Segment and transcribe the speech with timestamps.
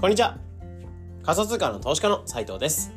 [0.00, 0.38] こんにちは。
[1.22, 2.90] 仮想通貨の投資家の斉藤です。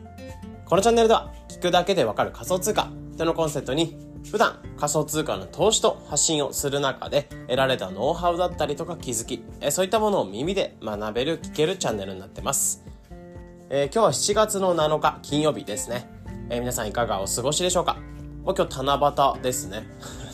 [0.63, 2.88] このチャンネルでは聞くだけでわかる仮想通貨
[3.18, 3.97] とのコンセプトに
[4.31, 12.85] 普段仮想通貨の投資と発信をする中で得られたノウハウだったりとか気づきそういったものを耳で学べる聞けるチャンネルになってます。
[13.70, 16.09] えー、今日は7月の7日金曜日ですね、
[16.49, 17.98] えー、皆さんいかがお過ごしでしょうか？
[18.45, 19.84] もう今日七夕ですね。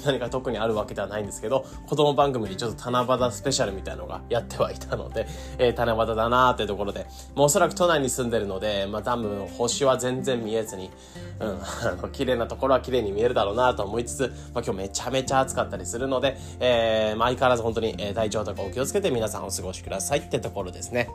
[0.05, 10.91] 何か特にあるわけではないんですけど、子供番組にちょっと七夕スペシャルみたいのがやってはいたので、えー、七夕だなーってところで、もうおそらく都内に住んでるので、まあ多分星は全然見えずに、
[11.39, 21.09] うん、 あの、綺麗なところは綺麗に見えるだろうなと思いつつ、まあ今日めちゃめちゃ暑かったりするので、えー、まあ相変わらず本当に、え体調とかお気をつけて皆さんお過ごしくださいってところですね。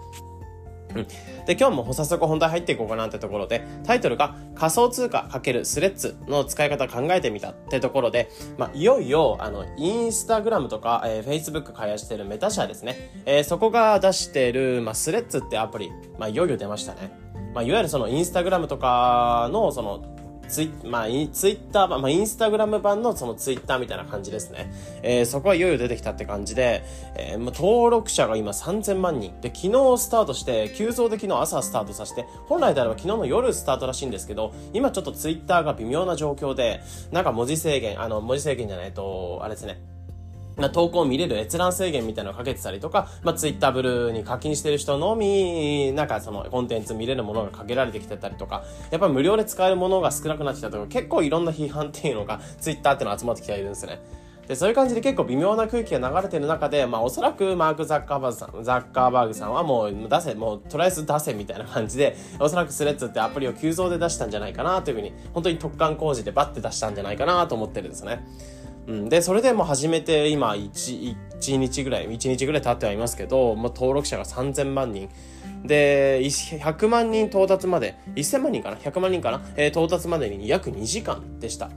[0.94, 1.06] うん、
[1.46, 17.10] で今日も早速本題入っていこうかなってところでタイトルが仮想通貨×スレッズの使い方考えてみたってところで、まあ、いよいよあのインスタグラムとか、えー、Facebook 開発してるメタ社ですね、えー、そこが出してる、まあ、スレッズってアプリ、まあ、いよいよ出ましたね、
[17.54, 20.13] まあ、いわゆるそのインスタグラムとかのその
[20.48, 24.72] ツイ,、まあ、ツイッター版、まあ、インスタグラム版のそのツイッターみたいな感じですね。
[25.02, 26.82] えー、そこはいよいよ出てきたって感じで、
[27.16, 29.40] えー、登録者が今3000万人。
[29.40, 36.80] で、昨日スタートして、急増で昨日朝スタートさせて、本来であれば昨日の夜スタートらしいんですけど、今ちょっとツイッターが微妙な状況で、
[37.12, 39.93] なんか文字制限、あの、文字制限じゃないと、あれですね。
[40.56, 54.00] まあ、投稿を見れる閲覧制限みたいなのをかけてたりとか、まあ、ツイッターブルーに課金してる人のみ、なんかそのコンテンツ見れるものが限られてきてたりとか、やっぱ無料で使えるものが少なくなってきたとか、結構いろんな批判っていうのが ツイッターっていうのが集まってきているんですね。
[54.46, 68.22] で、そういう感じで結構微妙な空気が流れてる中で、まあおそらくマーク・ザッカーバーグさん、ザッカーバーグさんはもう出せ、もうとりあえず出せみたいな感じで、おそらくスレッズってアプリを急増で出したんじゃないかなというふうに、本当に特貫工事でバッて出したんじゃないかなと思ってるんですね。
[68.86, 75.08] うん、で、それでも始めて今1、1日ぐらい、1日ぐらい経ってはいますけど、もう登録者が3000万人。
[75.64, 81.70] で、100万人到達まで、1000万人かな ?100 万人かな、えー、到達までに約2時間でした。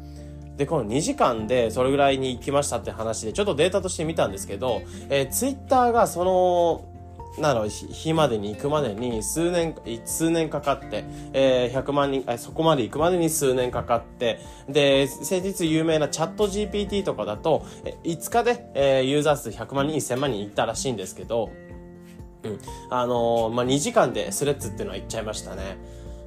[0.58, 6.97] で、この2時間でそれぐらいに行きましたって話で、ちょっとデータとして見たんですけど、えー、Twitter がその、
[7.38, 9.76] なの日までに行くまでに数年、
[10.06, 17.66] 数年かかって、えー、100万人、そこまで行くまでに数年かかって、で、先日有名なチャット GPT とかだと、
[18.04, 21.52] 5日で、えー、ユーザー数100万人、1000万人いったらしいんですけど、
[22.44, 22.60] うん。
[22.90, 25.78] あのー、まあ、2時間でスレッズっていうのは行っちゃいましたね。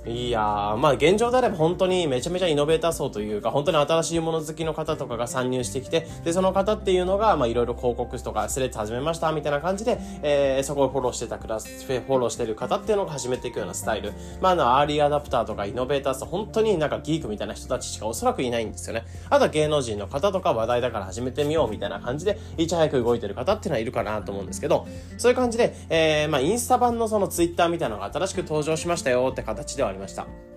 [0.07, 14.13] いやー、まあ現状であれば本当にめちゃめちゃイノベーター層というか、本当に新しいもの好きの方とかが参入してきて、で、その方っていうのが、まあいろいろ広告とかスレッズ始めましたみたいな感じで、えー、そこをフォローしてたクラス、フォローしてる方っていうのが始めていくようなスタイル。
[14.41, 19.05] まああの、アーリーアダプターとかイノベーター層、本当になんかギークみたいな人たちしかおそらくいないんですよね。
[19.29, 24.87] あとは芸能人の方とか話題だから始めてみようみたいな感じで、いち早く動いてる方っていうのはいるかなと思うんですけど、
[25.19, 30.50] そういう感じで、えー、まあインスタ版のそのツイッターみたいなのが新しく登場しましたよって形ではありました。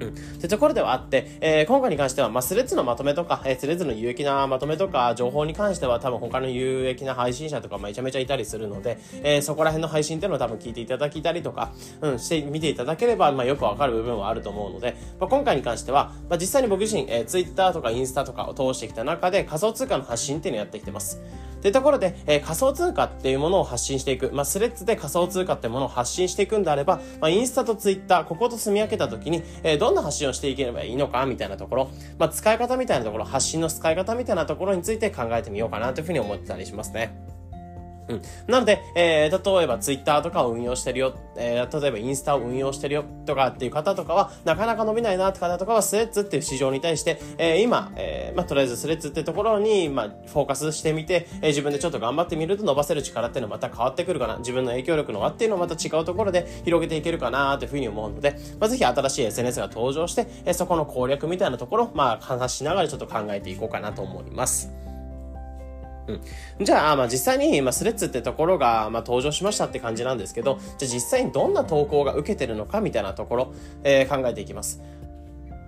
[0.00, 0.08] うん。
[0.08, 0.10] っ
[0.40, 21.20] てところではあって、えー、今回に関しては、まあ、スレッズのまとめとか、えー、スレッズの有益なまとめとか、情報に関しては多分他の有益な配信者とかめちゃめちゃいたりするので、えー、そこら辺の配信っていうのを多分聞いていただきたりとか、うん、してみていただければ、まあ、よくわかる部分はあると思うので、まあ、今回に関しては、まあ、実際に僕自身、えー、Twitter とかインスタとかを通してきた中で仮想通貨の発信っていうのをやってきてます。
[21.60, 24.30] というところで、えー、仮想通貨っていうものを発信していく。
[24.32, 37.37] まあ、スレッズで仮想通貨ってものを発信していくんであれば、まあ、インスタとツイッター、ここと住み分けた時に、えー、どんな発信をしていければいいのか、みたいなところ、まあ、使い方みたいなところ、発信の使い方みたいなところについて考えてみようかなというふうに思ってたりしますね。
[38.08, 38.22] うん。
[38.46, 54.38] なので、えー、例えばツイッターとかを運用してるよ、えー、例えばインスタを運用してるよとかっていう方とかは、なかなか伸びないなって方とかは、スレッズっていう市場に対して、えー、今、えー、まあ、とりあえずスレッズってところに、まあ、フォーカスしてみて、えー、自分でちょっと頑張ってみると伸ばせる力っていうのはまた変わってくるかな。
[54.38, 64.87] 自分の影響力の輪っていうのはまた違うところで広げていけるかなというふうに思うので、まあ、ぜひ新しい SNS が登場して、えー、そこの攻略みたいなところ、まあ、話しながらちょっと考えていこうかなと思います。
[66.08, 66.64] うん。
[66.64, 73.52] じゃあ、まあ実際に、まあスレッズってところが、まあ登場しましたって感じなんですけど、じゃあ実際にどんな投稿が受けてるのかみたいなところ、
[73.84, 74.82] えー、考えていきます。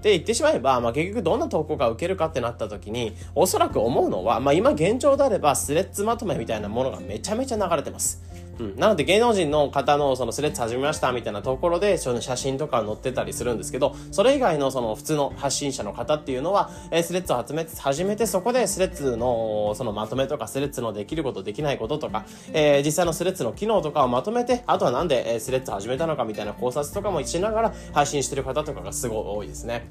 [0.03, 8.23] で、言ってしまえば、まあ、結局どんな投稿が受けるかってなった時に、おそらく思うのは、まあ、今現状であれば、スレッズまとめみたいなものがめちゃめちゃ流れてます。
[8.61, 8.77] うん。
[8.77, 29.91] なので芸能人の方のそのスレッズ始めましたみたいなところで、その写真とか載ってたりするんですけど、それ以外のその普通の発信者の方っていうのは、えー、スレッズを始めて、始めてそこでスレッズのそのまとめとか、スレッズのできること、できないこととか、えー、実際のスレッズの機能とかをまとめて、あとはなんで、え、スレッズ始めたのかみたいな考察とかもしながら配信してる方とかがすごい多いですね。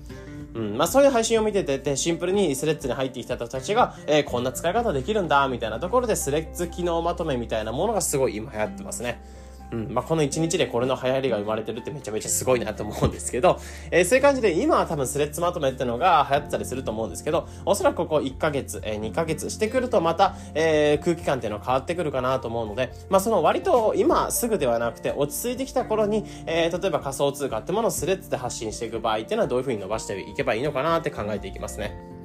[0.53, 0.77] うん。
[0.77, 9.21] まあそういう配信を見てて、シンプルにスレッズに入ってきた人たちが、えー、こんな使い方できるんだ、みたいなところでスレッズ機能まとめみたいなものがすごい今流行ってますね。
[9.71, 9.93] うん。
[9.93, 13.59] まあ、この1日でこれの流行りが生まれてるってめちゃめちゃすごいなと思うんですけど、
[13.91, 32.18] えー、そういう感じで今は多分スレッズまとめってのが流行ってたりすると思うんですけど、おそらくここ1ヶ月、えー、2ヶ月してくるとまた、えー、空気感っていうのは変わってくるかなと思うので、まあ、その割と今すぐではなくて落ち着いてきた頃に、えー、例えば仮想通貨ってものをスレッズで発信していく場合っていうのはどういうふうに伸ばしていけばいいのかなって考えていきますね。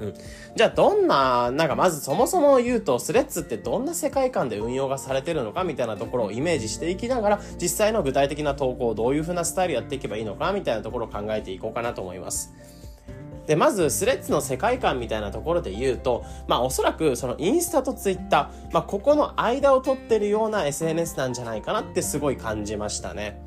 [0.00, 0.14] うん。
[0.56, 12.52] じゃあどんな、なんかまずそもそも言うと、スレッズってどんな世界観で運用がされてるのかみたいなところをイメージしていきながら、実際の具体的な投稿をどういう風なスタイルやっていけばいいのかみたいなところを考えていこうかなと思います。
[13.46, 23.42] で、まず、スレッズの世界観みたいなところで言うと、まあ、おそらく、そのインスタとツイッター、まあ、ここの間を取ってるような SNS なんじゃないかなってすごい感じましたね。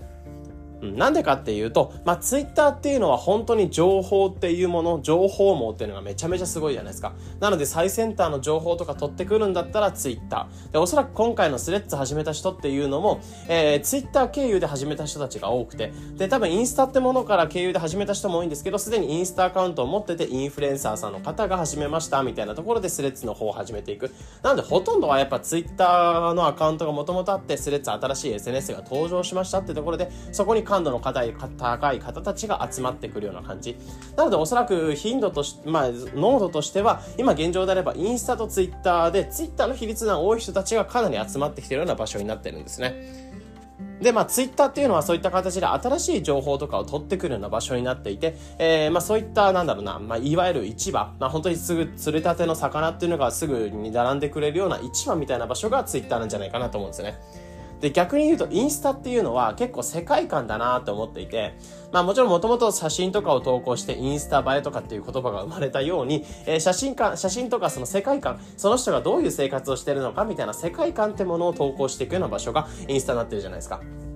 [0.81, 7.13] なんでかっていうと、まあ、ツイッターっていうのは本当に情報っていうもの、情報網っていうのがめちゃめちゃすごいじゃないですか。
[7.39, 10.73] なので最先端の情報とか取ってくるんだったらツイッター。
[10.73, 24.11] で、おそらく今回のスレッズ始めた人っていうのも、えー、ツイッター経由で始めた人たちが多くて、で、多分インスタってものから経由で始めた人も多いんですけど、すでにインスタアカウントを持っててインフルエンサーさんの方が始めましたみたいなところでスレッズの方を始めていく。
[24.43, 33.77] なのでほとんどはやっぱツイッターのアカウントがもともとあって、スレッズ新しい SNS が登場しましたってところで、そこに感度の高い高い方たちが集まってくるような感じ。
[34.15, 43.27] なのでおそらく頻度とし、まあ、濃度としては、今現状であればインスタとツイッターで、ツイッターの比率が多い人たちがかなり集まってきてるような場所になってるんですね。
[44.01, 57.19] で、まあ、ツイッターっていうのはそういった形で新しい情報とかを取ってくるような場所になっていて、えー、まあ、そういった、なんだろうな、まあ、いわゆる市場、まあ、本当にすぐ釣れたての魚っていうのがすぐに並んでくれるような市場みたいな場所がツイッターなんじゃないかなと思うんですね。
[57.79, 61.53] で、逆に言うとインスタっていうのは結構世界観だなと思っていて、
[61.91, 74.06] まあもちろんもともと写真とかを投稿してインスタ映えとかっていう言葉が生まれたように、えー、写真か、写真とかその世界観、その人がどういう生活をしてるのかみたいな世界観ってものを投稿していくような場所がインスタになってるじゃないですか。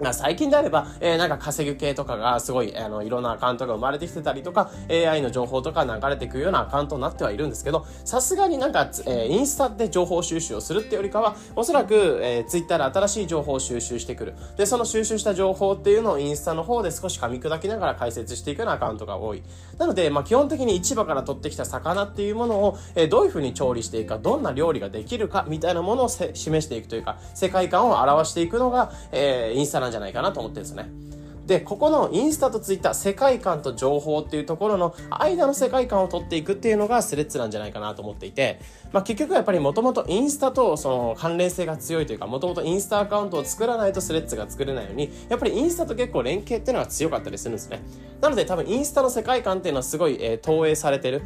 [0.00, 14.34] まあ、最近であれば、えー、なんか稼ぐ系とかがすごい、あの、いろんなアカウントが生まれてきてたりとか、AI の情報とか流れていくようなアカウントになってはいるんですけど、さすがになんか、えー、インスタで情報収集をするってよりかは、おそらく、えー、ツイッターで新しい情報を収集してくる。
[14.56, 19.42] で、その収集した情報っていうのをインスタの方で少し噛み砕きながら解説していくようなアカウントが多い。
[19.78, 30.90] なので、まあ、基本的に市場から取ってきた魚っていうものを、えー、どういうふうに調理していくか、どんな料理ができるか、みたいなものを示していくというか、世界観を表していくのが、えー、インスタなんじゃないかなと思ってるんですね。
[31.46, 38.60] で、ここのインスタとツイッター、世界観と情報っていうところの間の世界観を取っていくっていうのがスレッズなんじゃないかなと思っていて、
[38.92, 47.82] まあ結局やっぱりもともとインスタとその関連性が強いというか、もともとインスタアカウントを作らないとスレッズが作れないように、やっぱりインスタと結構連携っていうのが強かったりするんですね。
[48.22, 51.20] なので多分インスタの世界観っていうのはすごい、えー、投影されてる。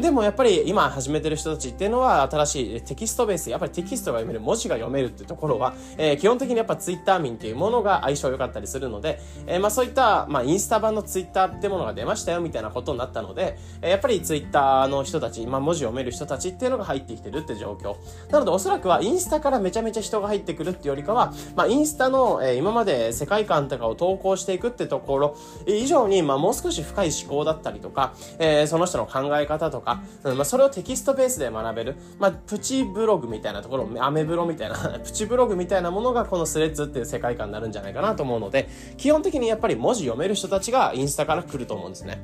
[0.00, 17.96] でもやっぱり今始めてる人たちっていうのは新しいテキストベース、やっぱりテキストが読める、文字が読めるっていうところは、えー、基本的にやっぱツイッター民っていうものが相性良かったりするので、えー、まあそういった、まあインスタ版のツイッターってものが出ましたよみたいなことになったので、えー、やっぱりツイッターの人たち、まあ文字読める人たちっていうのが入ってきてるって状況。
[18.30, 25.36] なのでおそらくはインスタからめちゃめちゃ人が入ってくるっていうよりかは、まあインスタの、えー、今まで世界観とかを投稿していくってところ
[25.66, 29.87] 以上に、まあもう少し深い思考だったりとか、えー、その人の考え方とか、
[30.24, 42.20] うん、まあそれをテキストベースで学べる、まあ、プチブログみたいなところ、アメブロみたいな、 プチブログみたいなものがこのスレッズっていう世界観になるんじゃないかなと思うので、基本的にやっぱり文字読める人たちがインスタから来ると思うんですね。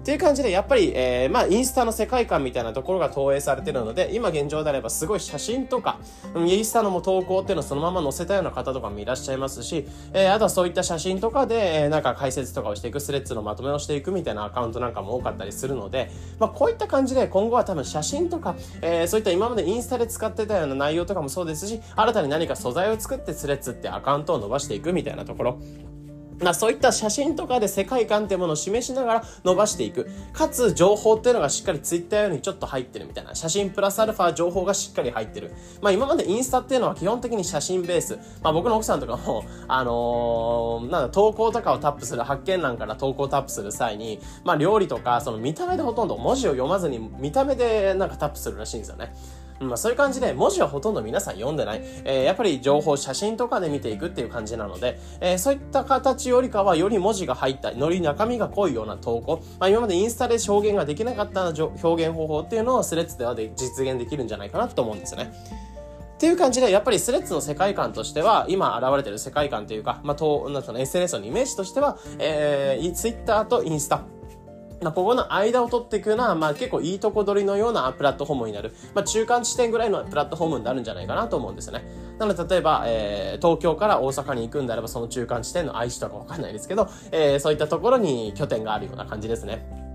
[0.00, 5.98] っていう感じで、やっぱり、えー、まあ、インスタの世界観みたいなところが投影されてるので、今現状であればすごい写真とか、
[6.34, 25.60] インスタのも投稿っていうのをそのまま載せたような方とかもいらっしゃいますし、えー、あとはそういった写真とかで、えー、なんか解説とかをしていく、スレッズのまとめをしていくみたいなアカウントなんかも多かったりするので、まあ、こういった感じで今後は多分写真とか、えー、そういった今までインスタで使ってたような内容とかもそうですし、新たに何か素材を作ってスレッズってアカウントを伸ばしていくみたいなところ、
[26.42, 30.08] まあそういった写真とかで世界観っていうものを示しながら伸ばしていく。
[30.32, 33.34] かつ情報っていうのがしっかりツイッターよりにちょっと入ってるみたいな。
[33.34, 35.52] 写真プラスアルファ情報がしっかり入ってる。
[35.82, 38.18] まあ今までインスタっていうのは基本的に写真ベース。
[38.42, 49.14] まあ僕の奥さんとかも、 あのー、なんだ、投稿とかをタップする、発見欄から投稿タップする際に、まあ料理とか、その見た目でほとんど文字を読まずに見た目でなんかタップするらしいんですよね。
[49.60, 51.82] まあそういう感じで文字はほとんど皆さん読んでない。
[52.04, 65.32] えー、やっぱり情報、写真とかで見ていくっていう感じなので、えー、そういった形よりかはより文字が入った、より中身が濃いような投稿、まあ今までインスタで表現ができなかった表現方法っていうのをスレッズではで実現できるんじゃないかなと思うんですよね。
[66.14, 74.04] っていう感じで、やっぱりスレッズの世界観としては、今現れてる世界観というか、まあ、と、なんの SNS のイメージとしては、えー、Twitter とインスタ。
[74.82, 81.84] まあ、ここの間を取っていくのは、まあ、結構いいとこ取りのようなプラットフォームになる、まあ、中間地点ぐらいのプラットフォームになるんじゃないかなと思うんですよね。
[82.18, 89.89] なので、例えば、えー、東京から大阪に行くんであれば、その中間地点の愛知とかわかんないですけど、えー、そういったところに拠点があるような感じですね。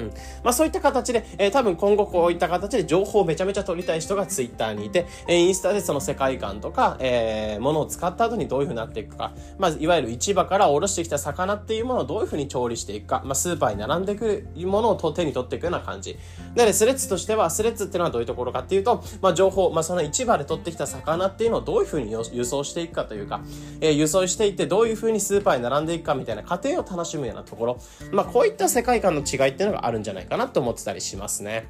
[0.00, 0.12] うん。
[0.42, 16.18] まあそういった形で、えー、多分今後こういった形で情報をめちゃめちゃ取りたい人がツイッターにいて、えー、インスタでその世界観とか、えー、ものを使った後にどういう風になっていくか、まあいわゆる市場からおろしてきた魚っていうものをどういう風に調理していくか、まあスーパーに並んでいくものを手に取っていくような感じ。
[16.54, 23.40] なので、スレッズとしては、スレッズっていうのはどういうところかっていうと、まあ情報、まあその市場で取ってきた魚っていうのをどういう風に輸送していくかというか、
[23.80, 27.78] えー、輸送していってどういう風にスーパーに並んでいくかみたいな過程を楽しむようなところ、
[28.12, 31.68] まあこういった世界観の違いっていうのがあるるんじゃないかなと思ってたりしますね。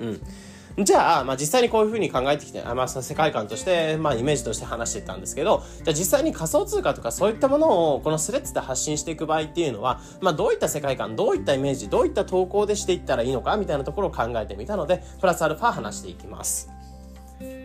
[0.00, 0.84] うん。
[0.84, 16.73] じゃあ、まあ実際にこういうふうに考えてきて、あまあ世界観として、まあイメージとして話してたんですけど、じゃあ実際に仮想通貨とかそういったものをこのスレッズで発信していく場合っていうのは、まあどういった世界観、どういったイメージ、どういった投稿でしていったらいいのかみたいなところを考えてみたので、プラスアルファ話していきます。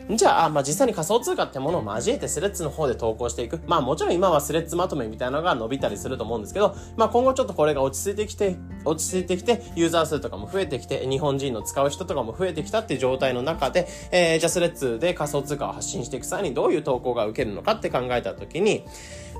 [0.09, 3.61] じゃあ、まあ、実際に仮想通貨ってものを交えてスレッズの方で投稿していく。
[3.67, 18.85] まあ、もちろん今はスレッズまとめみたいなのが伸びたりすると思うんですけど、まあ、今後ちょっとこれが落ち着いてきて、落ち着いてきて、ユーザー数とかも増えてきて、日本人の使う人とかも増えてきたっていう状態の中で、えー、じゃあスレッズで仮想通貨を発信していく際にどういう投稿が受けるのかって考えたときに、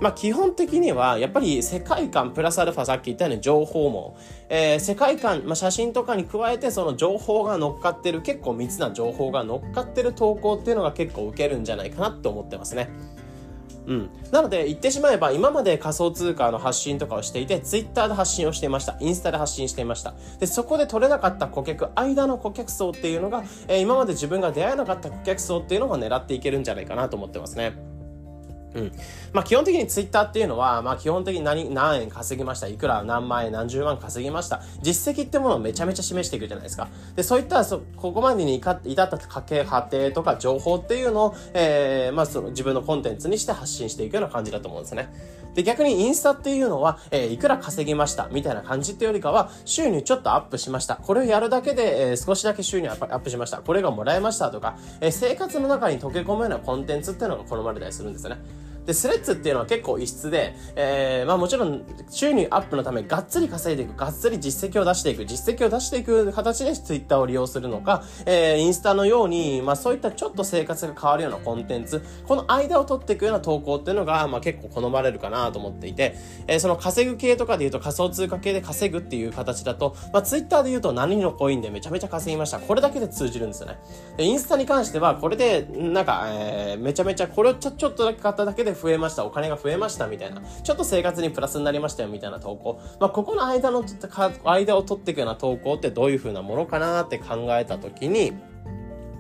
[0.02, 4.18] まあ、基本的には、やっぱり世界観プラスアルファさっき言ったように情報も、
[4.50, 12.90] えー、世界観、まあ、写真とかに加えてその情報が乗っかってる、結構密な情報が乗っかってる投稿っていうのが結構受けるんじゃないかなって思ってますね。
[13.88, 14.10] うん。
[14.32, 18.96] なので、言ってしまえば、今まで仮想通貨の発信とかをしていて、ツイッターで発信をしていました。
[19.00, 20.14] インスタで発信していました。
[20.40, 27.89] で、そこで取れなかった顧客、間の顧客層っていうのが、えー、今まで自分が出会えなかった顧客層っていうのを狙っていけるんじゃないかなと思ってますね。
[28.76, 28.92] うん。
[29.34, 32.68] まあ基本的にツイッターっていうのは、まあ基本的に何、何円稼ぎました？
[32.68, 33.04] いくら？
[33.04, 33.98] 何万円、何十万？
[33.98, 34.62] 稼ぎました？
[34.82, 36.88] 実績ってものをめちゃめちゃ示していくじゃないですか。
[37.16, 45.12] で、そういったそ、ここまでに至った家計、過程とか情報っていうのを、えー、まあその自分のコンテンツにして発信していくような感じだと思うんですね。
[45.56, 48.28] で、逆にインスタっていうのは、えー、いくら稼ぎました？
[48.28, 50.96] みたいな感じってよりかは、収入ちょっとアップしました。
[50.96, 53.58] これをやるだけで、えー、少しだけ収入アップしました。
[53.58, 58.42] これがもらえましたとか、えー、生活の中に溶け込むようなコンテンツっていうのが好まれたりするんですよね。
[58.86, 76.16] で、スレッズっていうのは結構異質で、えー、まあもちろん収入アップのためがっつり稼いでいく、がっつり実績を出していく、実績を出していく形でツイッターを利用するのか、えー、インスタのように、まあそういったちょっと生活が変わるようなコンテンツ、この間を取っていくような投稿っていうのが、まあ結構好まれるかなと思っていて、
[76.48, 82.60] えー、その稼ぐ系とかで言うと仮想通貨系で稼ぐっていう形だと、まあツイッターで言うと何のコインでめちゃめちゃ稼ぎました。
[82.60, 83.78] これだけで通じるんですよね。
[84.18, 89.26] で、インスタに関しては、これで、なんか、えー、めちゃめちゃ、これをちょ、ちょっとだけ買っただけで増えました。
[89.26, 92.80] お金が増えましたみたいな、ちょっと生活にプラスになりましたよみたいな投稿。
[93.00, 93.84] まあ、ここの間の、
[94.46, 98.34] 間を取っていくような投稿ってどういう風なものかなって考えた時に、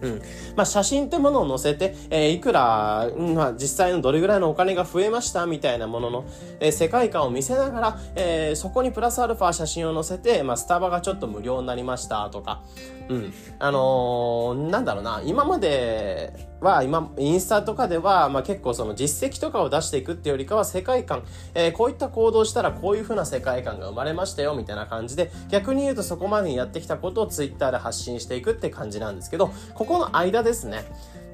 [0.02, 0.22] うん。
[0.56, 6.26] まあ、写真ってものを載せて、えー、いくら、まあ、実際のどれぐらいのお金が増えましたみたいなものの、
[6.60, 12.62] えー、世界観を見せながら、えー、そこにプラスアルファ写真を載せて、まあ、スタバがちょっと無料になりましたとか、
[13.10, 13.34] うん。
[13.58, 21.24] あのー、なんだろうな、今までは、今、インスタとかでは、まあ、結構その実績とかを出していくっていうよりかは世界観、
[21.56, 30.86] えー、こういった行動したらこういう風な世界観が生まれましたよ、みたいな感じで、逆に言うとそこまでにやってきたことをツイッターで発信していくって感じなんですけど、ここの間ですね。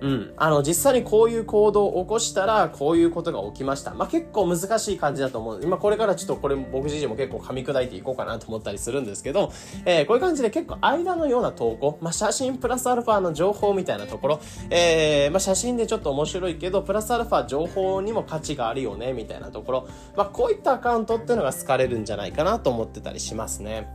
[0.01, 0.33] うん。
[0.35, 3.93] あの、実際にこういう行動を起こしたら、こういうことが起きました。
[3.93, 5.61] まあ、結構難しい感じだと思う。
[5.63, 9.51] 今これからちょっとこれ僕自身も結構噛み砕いていこうかなと思ったりするんですけど、
[9.85, 23.87] えー、こういう感じで結構間のような投稿、まあ、写真プラスアルファの情報みたいなところ、えー、まあ、写真でちょっと面白いけど、プラスアルファ情報にも価値があるよね、みたいなところ、まあ、こういったアカウントっていうのが好かれるんじゃないかなと思ってたりしますね。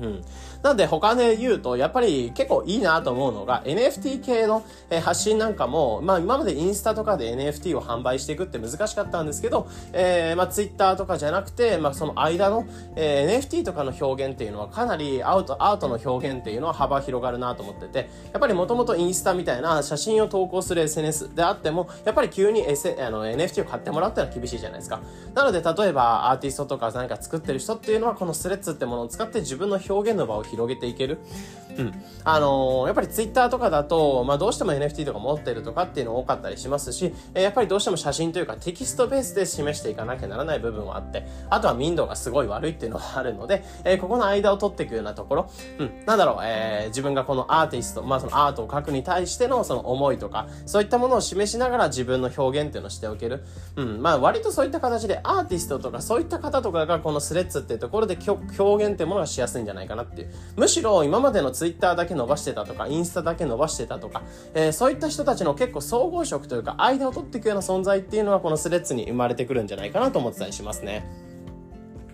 [0.00, 0.24] うん。
[0.62, 4.64] なので他で言うと、やっぱり結構いいなと思うのが NFT 系の
[5.02, 25.00] 発信なんかも、まあ今までインスタとかで NFT を販売していくって難しかったんですけど、えー、まあ Twitter とかじゃなくて、まあその間の、えー、NFT とかの表現っていうのはかなりアウト、アートの表現っていうのは幅広がるなと思ってて、やっぱりもともとインスタみたいな写真を投稿する SNS であっても、やっぱり急に、S、あの NFT を買ってもらうってのは厳しいじゃないですか。
[25.34, 31.18] なので例えばアーティストとか何か作ってる人っていうのはこのスレッズってものを使って自分の表現の場を広げていける？
[31.78, 31.94] うん。
[32.24, 53.44] あのー、やっぱりツイッターとかだと、まあどうしても NFT とか持ってるとかっていうの多かったりしますし、やっぱりどうしても写真というかテキストベースで示していかなきゃならない部分はあって、あとは民度がすごい悪いっていうのはあるので、えー、ここの間を取っていくようなところ、うん、なんだろう、えー、自分がこのアーティスト、まあそのアートを描くに対してのその思いとか、そういったものを示しながら自分の表現っていうのをしておける。
[53.76, 60.34] うん、まあ割とそういった形でアーティストとかそういった方とかがこのスレッズっていうところで表現っていうものがしやすいんじゃないかなっていう。
[60.56, 64.22] むしろ今までのツイッターだけ伸ばしてしてたとか、インスタだけ伸ばしてたとか、
[64.54, 71.27] えー、そういった人たちの結構総合職というか、間を取っていくような存在っていうのは、このスレッズに生まれてくるんじゃないかなと思ってたりしますね。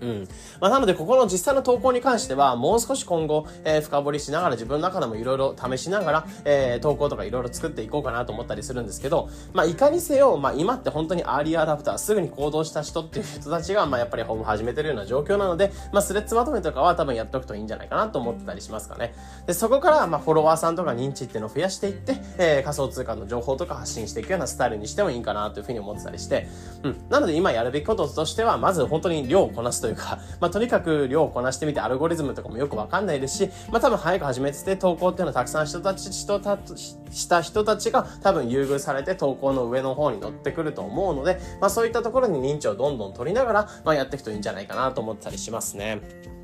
[0.00, 0.28] うん。
[0.60, 19.14] まあ、なので、ここの実際の投稿に関しては、もう少し今後、えー、深掘りしながら、自分の中でもいろいろ試しながら、えー、投稿とかいろいろ作っていこうかなと思ったりするんですけど、まあ、いかにせよ、まあ、今って本当にアーリーアダプター、すぐに行動した人っていう人たちが、まあ、やっぱりホーム始めてるような状況なので、まあ、スレッズまとめとかは多分やっておくといいんじゃないかなと思ってたりしますかね。
[19.46, 26.48] で、そこから、まあ、フォロワーさんとか認知っていうのを増やしていって、えー、仮想通貨の情報とか発信していくようなスタイルにしてもいいかなというふうに思ってたりして、
[26.82, 26.96] うん。
[27.08, 46.43] なので、今やるべきこととしては、まず本当に量をこなすというか、 まあ、とにかく量をこなしてみてアルゴリズムとかもよくわかんないですし、まあ多分早く始めてて投稿っていうのはたくさん人たち、人たち、した人たちが多分優遇されて投稿の上の方に乗ってくると思うので、まあそういったところに認知をどんどん取りながら、まあやっていくといいんじゃないかなと思ったりしますね。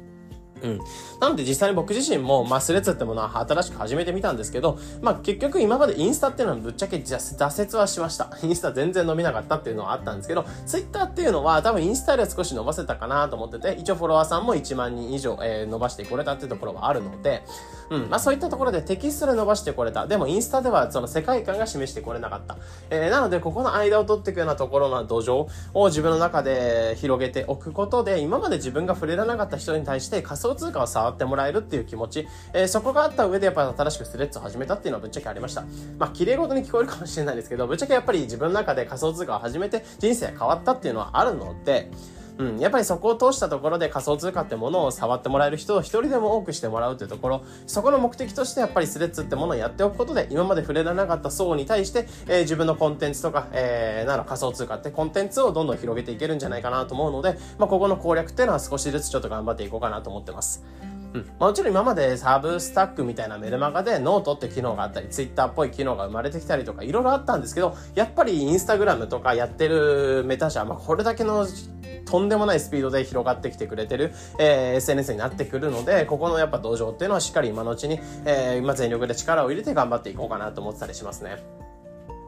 [0.62, 0.80] うん。
[1.20, 8.30] なので実際に僕自身も、まあ、スレッズってものは新しく始めてみたんですけど、まあ、結局今までインスタっていうのはぶっちゃけ挫折はしました。
[8.42, 17.42] インスタ全然伸びなかったっていうのはあったんですけど、ツイッターっていうのは多分インスタで少し伸ばせたかなと思ってて、一応フォロワーさんも1万人以上、えー、伸ばしてこれたっていうところはあるので、
[17.90, 18.08] うん。
[18.08, 20.06] まあ、そういったところでテキストで伸ばしてこれた。
[20.06, 22.56] でもインスタではその世界観が示してこれなかった。
[22.90, 35.64] えー、なのでここの間を取っていくようなところの土壌を自分の中で広げておくことで、今まで自分が触れられなかった人に対して仮想想通貨を触ってもらえるっていう気持ち、えー、そこがあった上でやっぱり新しくスレッズを始めたっていうのはぶっちゃけありました。
[35.98, 41.90] まあ、綺麗事に聞こえるかもしれないですけど、ぶっちゃけやっぱり自分の中で仮想通貨を始めて人生変わったっていうのはあるので、
[42.38, 60.64] うん、やっぱりそこを通したところで仮想通貨ってものを触ってもらえる人を一人でも多くしてもらうというところ、そこの目的としてやっぱりスレッズってものをやっておくことで、今まで触れられなかった層に対して、えー、自分のコンテンツとか、えー、なら仮想通貨ってコンテンツをどんどん広げていけるんじゃないかなと思うので、まあ、ここの攻略っていうのは少しずつちょっと頑張っていこうかなと思ってます。
[61.12, 61.26] うん。
[61.38, 71.46] もちろん今までサブスタックみたいなメルマガでノートって機能があったり、ツイッターっぽい機能が生まれてきたりとか、いろいろあったんですけど、やっぱりインスタグラムとかやってるメタ社、まあ、これだけの
[72.04, 81.38] とんでもないスピードで広がってきてくれてる、えー、SNS になってくるので、ここのやっぱ道場っていうのはしっかり今のうちに、えー、今全力で力を入れて頑張っていこうかなと思ってたりしますね。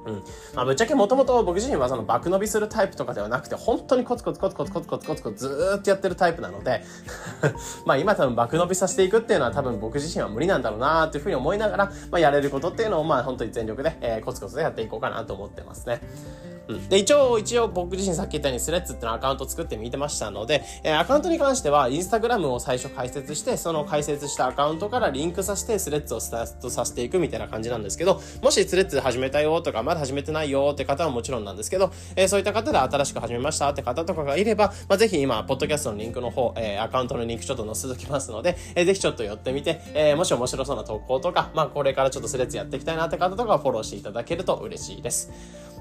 [0.05, 0.15] うん。
[0.55, 6.83] まあ、ぶっちゃけもともと僕自身はその爆伸びするタイプとかではなくて、本当にコツコツコツコツコツコツコツコツずーっとやってるタイプなので
[7.87, 16.01] まあ今多分爆伸びさせていくっていうのは多分僕自身は無理なんだろうなーっていうふうに思いながら、まあやれることっていうのをまあ本当に全力で、えー、コツコツでやっていこうかなと思ってますね。
[16.89, 45.31] で、一応、一応僕自身さっき言ったようにスレッズってのアカウント作ってみてましたので、えー、アカウントに関しては、インスタグラムを最初開設して、その開設したアカウントからリンクさせて、スレッズをスタートさせていくみたいな感じなんですけど、もしスレッズ始めたよとか、まだ始めてないよって方はもちろんなんですけど、えー、そういった方で新しく始めましたって方とかがいれば、まあ、ぜひ今、ポッドキャストのリンクの方、えー、アカウントのリンクちょっと載せときますので、えー、ぜひちょっと寄ってみて、えー、もし面白そうな投稿とか、まあ、これからちょっとスレッズやっていきたいなって方とかフォローしていただけると嬉しいです。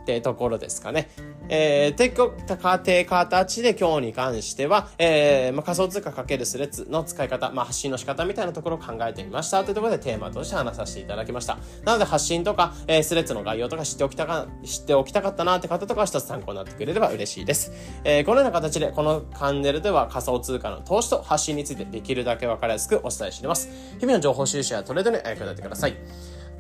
[0.02, 1.10] ってところですかね。
[1.50, 11.58] えー、てこ、たて形で今日に関しては、えー、まあ、仮想通貨かけるスレッズの使い方、まあ、発信の仕方みたいなところを考えてみましたというところでテーマとして話させていただきました。
[11.84, 17.72] なので発信とか、えー、スレッズの概要とか知っておきたか、知っておきたかったなって方とか一つ参考になってくれれば嬉しいです。
[18.04, 23.70] えー、このような形でこのチャンネルでは仮想通貨の投資と発信についてできるだけわかりやすくお伝えしています。
[24.00, 25.96] 日々の情報収集やトレードに役立てください。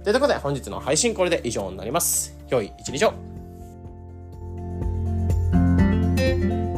[0.04, 2.38] ということで本日の配信これで以上になります。
[2.50, 3.14] 良い一日を。
[6.22, 6.71] Thank you.